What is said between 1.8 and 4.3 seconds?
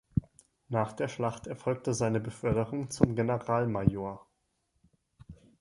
seine Beförderung zum Generalmajor.